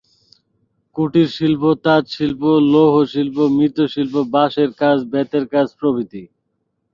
কুটিরশিল্প 0.95 1.63
তাঁতশিল্প, 1.83 2.41
লৌহশিল্প, 2.71 3.37
মৃৎশিল্প, 3.57 4.15
বাঁশের 4.33 4.69
কাজ, 4.81 4.97
বেতের 5.11 5.45
কাজ 5.53 5.67
প্রভৃতি। 5.79 6.23